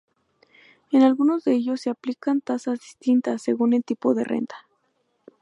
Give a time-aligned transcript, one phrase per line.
[0.89, 4.55] En algunos de ellos se aplican tasas distintas según el tipo de renta.